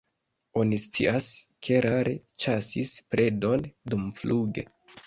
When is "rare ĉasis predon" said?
1.87-3.71